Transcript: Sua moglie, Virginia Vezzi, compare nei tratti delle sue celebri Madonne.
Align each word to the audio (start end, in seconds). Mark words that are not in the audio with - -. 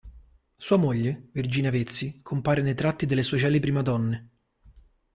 Sua 0.55 0.77
moglie, 0.77 1.27
Virginia 1.31 1.69
Vezzi, 1.69 2.21
compare 2.23 2.63
nei 2.63 2.73
tratti 2.73 3.05
delle 3.05 3.21
sue 3.21 3.37
celebri 3.37 3.69
Madonne. 3.71 4.29